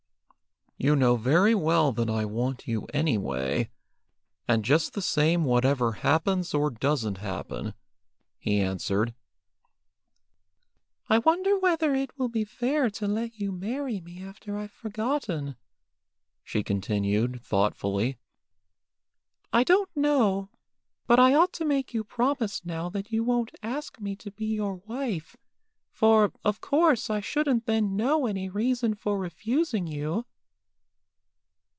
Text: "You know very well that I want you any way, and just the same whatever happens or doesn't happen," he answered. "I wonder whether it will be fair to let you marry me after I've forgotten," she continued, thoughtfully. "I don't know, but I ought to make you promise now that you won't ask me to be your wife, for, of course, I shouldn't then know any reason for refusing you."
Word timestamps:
"You 0.83 0.95
know 0.95 1.15
very 1.15 1.53
well 1.53 1.91
that 1.91 2.09
I 2.09 2.25
want 2.25 2.67
you 2.67 2.87
any 2.91 3.15
way, 3.15 3.69
and 4.47 4.65
just 4.65 4.93
the 4.93 5.01
same 5.03 5.43
whatever 5.45 5.91
happens 5.91 6.55
or 6.55 6.71
doesn't 6.71 7.19
happen," 7.19 7.75
he 8.39 8.59
answered. 8.59 9.13
"I 11.07 11.19
wonder 11.19 11.55
whether 11.59 11.93
it 11.93 12.17
will 12.17 12.29
be 12.29 12.45
fair 12.45 12.89
to 12.89 13.05
let 13.07 13.35
you 13.37 13.51
marry 13.51 14.01
me 14.01 14.23
after 14.23 14.57
I've 14.57 14.71
forgotten," 14.71 15.55
she 16.43 16.63
continued, 16.63 17.43
thoughtfully. 17.43 18.17
"I 19.53 19.63
don't 19.63 19.95
know, 19.95 20.49
but 21.05 21.19
I 21.19 21.35
ought 21.35 21.53
to 21.53 21.63
make 21.63 21.93
you 21.93 22.03
promise 22.03 22.65
now 22.65 22.89
that 22.89 23.11
you 23.11 23.23
won't 23.23 23.51
ask 23.61 23.99
me 23.99 24.15
to 24.15 24.31
be 24.31 24.47
your 24.47 24.77
wife, 24.77 25.37
for, 25.91 26.31
of 26.43 26.59
course, 26.59 27.07
I 27.11 27.19
shouldn't 27.19 27.67
then 27.67 27.95
know 27.95 28.25
any 28.25 28.49
reason 28.49 28.95
for 28.95 29.19
refusing 29.19 29.85
you." 29.85 30.25